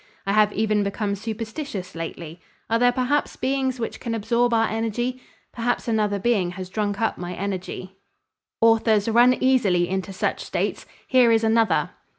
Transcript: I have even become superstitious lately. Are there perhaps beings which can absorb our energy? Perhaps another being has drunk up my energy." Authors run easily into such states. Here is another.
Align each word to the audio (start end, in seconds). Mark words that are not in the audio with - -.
I 0.25 0.33
have 0.33 0.51
even 0.53 0.81
become 0.83 1.13
superstitious 1.13 1.93
lately. 1.93 2.41
Are 2.71 2.79
there 2.79 2.91
perhaps 2.91 3.35
beings 3.35 3.79
which 3.79 3.99
can 3.99 4.15
absorb 4.15 4.51
our 4.51 4.67
energy? 4.67 5.21
Perhaps 5.51 5.87
another 5.87 6.17
being 6.17 6.53
has 6.53 6.71
drunk 6.71 6.99
up 6.99 7.19
my 7.19 7.35
energy." 7.35 7.97
Authors 8.61 9.07
run 9.07 9.35
easily 9.35 9.87
into 9.87 10.11
such 10.11 10.43
states. 10.43 10.87
Here 11.07 11.31
is 11.31 11.43
another. 11.43 11.91